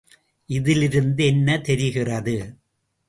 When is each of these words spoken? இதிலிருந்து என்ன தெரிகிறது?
இதிலிருந்து 0.49 1.25
என்ன 1.25 1.57
தெரிகிறது? 1.59 2.35